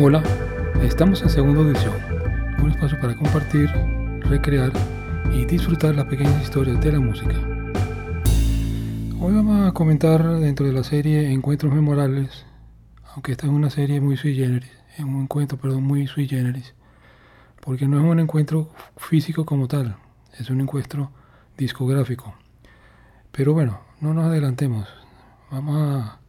[0.00, 0.22] Hola,
[0.80, 1.92] estamos en segunda edición,
[2.62, 3.68] un espacio para compartir,
[4.20, 4.70] recrear
[5.32, 7.34] y disfrutar las pequeñas historias de la música.
[9.20, 12.46] Hoy vamos a comentar dentro de la serie Encuentros Memorables,
[13.12, 16.76] aunque esta es una serie muy sui generis, es un encuentro, perdón, muy sui generis,
[17.60, 19.96] porque no es un encuentro físico como tal,
[20.38, 21.10] es un encuentro
[21.56, 22.36] discográfico.
[23.32, 24.86] Pero bueno, no nos adelantemos,
[25.50, 26.20] vamos a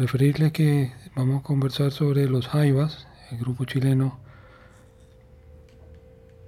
[0.00, 4.18] referirles que vamos a conversar sobre los Jaivas, el grupo chileno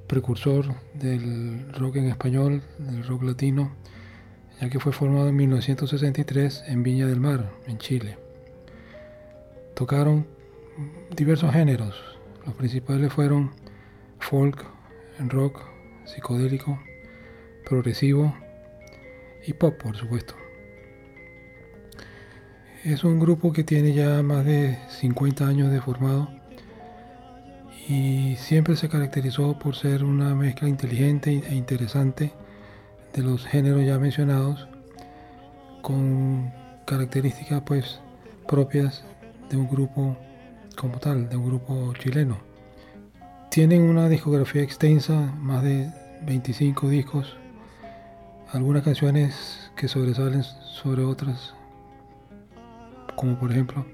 [0.07, 3.71] precursor del rock en español, del rock latino,
[4.59, 8.17] ya que fue formado en 1963 en Viña del Mar, en Chile.
[9.77, 10.27] Tocaron
[11.15, 11.95] diversos géneros,
[12.47, 13.51] los principales fueron
[14.19, 14.65] folk,
[15.29, 15.61] rock,
[16.07, 16.81] psicodélico,
[17.67, 18.35] progresivo
[19.47, 20.42] y pop, por supuesto.
[22.85, 26.29] Es un grupo que tiene ya más de 50 años de formado
[27.89, 32.33] y siempre se caracterizó por ser una mezcla inteligente e interesante
[33.15, 34.67] de los géneros ya mencionados
[35.81, 36.53] con
[36.85, 38.01] características pues
[38.49, 39.05] propias
[39.49, 40.17] de un grupo
[40.77, 42.39] como tal, de un grupo chileno.
[43.49, 45.89] Tienen una discografía extensa, más de
[46.27, 47.37] 25 discos,
[48.51, 51.55] algunas canciones que sobresalen sobre otras
[53.23, 53.87] como por ejemplo,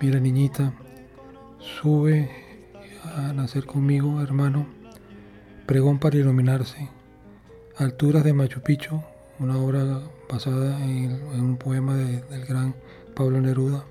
[0.00, 0.72] mira niñita,
[1.58, 2.30] sube
[3.14, 4.66] a nacer conmigo, hermano,
[5.66, 6.88] pregón para iluminarse,
[7.76, 9.02] alturas de Machu Picchu,
[9.38, 12.74] una obra basada en, un poema del gran
[13.14, 13.84] Pablo Neruda,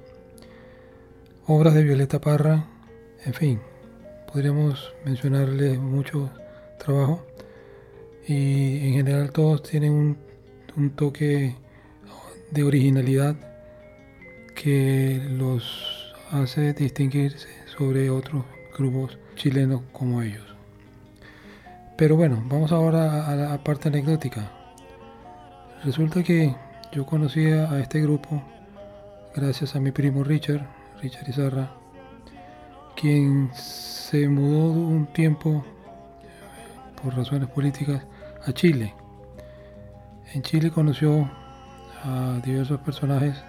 [1.46, 2.66] obras de Violeta Parra,
[3.26, 3.60] en fin,
[4.34, 6.32] podríamos mencionarle mucho
[6.80, 7.24] trabajo.
[8.28, 10.18] Y en general todos tienen
[10.76, 11.56] un toque
[12.50, 13.49] de originalidad
[14.62, 18.44] que los hace distinguirse sobre otros
[18.78, 20.44] grupos chilenos como ellos.
[21.96, 24.52] Pero bueno, vamos ahora a la parte anecdótica.
[25.86, 26.54] Resulta que
[26.92, 28.44] yo conocí a este grupo
[29.34, 30.68] gracias a mi primo Richard,
[31.02, 31.72] Richard Izarra,
[32.98, 35.64] quien se mudó un tiempo
[37.02, 38.04] por razones políticas
[38.46, 38.94] a Chile.
[40.34, 41.32] En Chile conoció
[42.04, 43.42] a diversos personajes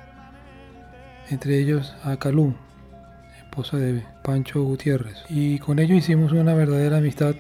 [1.31, 2.55] entre ellos a Calú,
[3.39, 5.17] esposa de Pancho Gutiérrez.
[5.29, 7.35] Y con ellos hicimos una verdadera amistad.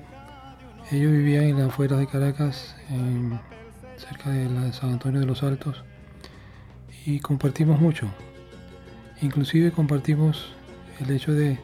[0.90, 2.74] Ellos vivían en las afueras de Caracas,
[3.96, 5.84] cerca de San Antonio de los Altos,
[7.04, 8.08] y compartimos mucho.
[9.22, 10.52] Inclusive compartimos
[11.00, 11.58] el hecho de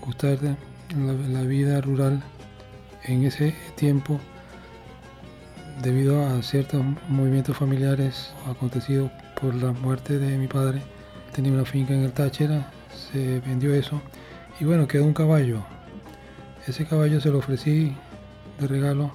[0.00, 0.56] gustar de
[1.28, 2.22] la vida rural
[3.04, 4.20] en ese tiempo
[5.82, 10.82] debido a ciertos movimientos familiares acontecidos por la muerte de mi padre
[11.32, 12.70] tenía una finca en el Táchira,
[13.12, 14.00] se vendió eso
[14.58, 15.62] y bueno, quedó un caballo.
[16.66, 17.94] Ese caballo se lo ofrecí
[18.58, 19.10] de regalo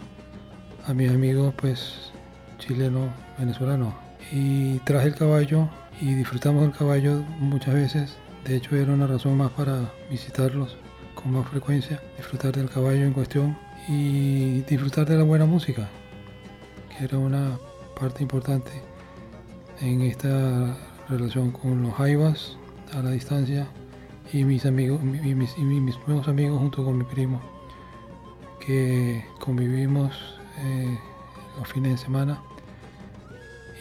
[0.87, 2.11] a mis amigos pues
[2.57, 3.93] chilenos, venezolanos.
[4.31, 5.69] Y traje el caballo
[6.01, 8.15] y disfrutamos del caballo muchas veces.
[8.43, 10.77] De hecho era una razón más para visitarlos
[11.13, 15.87] con más frecuencia, disfrutar del caballo en cuestión y disfrutar de la buena música,
[16.89, 17.57] que era una
[17.99, 18.71] parte importante
[19.81, 20.75] en esta
[21.09, 22.57] relación con los Jaivas
[22.93, 23.67] a la distancia
[24.33, 25.57] y mis amigos y mis,
[26.07, 27.41] nuevos amigos junto con mi primo
[28.59, 30.97] que convivimos eh,
[31.57, 32.41] los fines de semana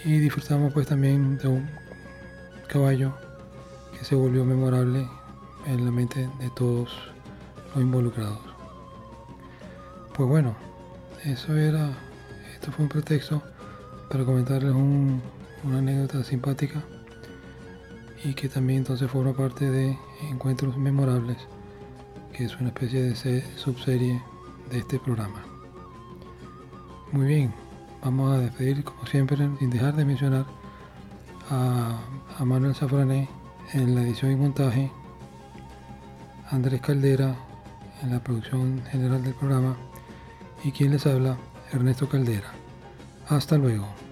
[0.05, 1.71] y disfrutamos pues también de un
[2.69, 3.15] caballo
[3.99, 5.09] que se volvió memorable
[5.67, 6.91] en la mente de todos
[7.75, 8.41] los involucrados.
[10.15, 10.55] Pues bueno,
[11.25, 11.91] eso era,
[12.53, 13.43] esto fue un pretexto
[14.11, 16.85] para comentarles una anécdota simpática
[18.25, 19.99] y que también entonces forma parte de
[20.31, 21.37] Encuentros Memorables,
[22.33, 24.21] que es una especie de subserie
[24.71, 25.45] de este programa.
[27.13, 27.55] Muy bien,
[28.03, 30.47] vamos a despedir como siempre sin dejar de mencionar
[31.51, 32.01] a,
[32.45, 33.29] Manuel Zafrané
[33.75, 34.91] en la edición y montaje,
[36.51, 37.37] Andrés Caldera
[38.03, 39.77] en la producción general del programa
[40.65, 41.37] y quien les habla,
[41.73, 42.53] Ernesto Caldera.
[43.29, 44.04] Hasta luego.